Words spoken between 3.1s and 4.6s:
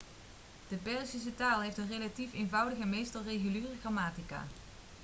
reguliere grammatica